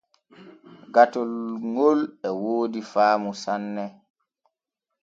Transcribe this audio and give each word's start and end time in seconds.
Gatol 0.93 1.31
ŋol 1.73 1.99
e 2.27 2.29
woodi 2.41 2.81
faamu 2.91 3.31
sanne. 3.43 3.85